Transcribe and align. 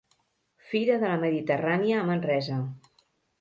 Fira 0.71 0.95
de 1.03 1.11
la 1.11 1.19
Mediterrània 1.25 2.01
a 2.01 2.07
Manresa. 2.09 2.59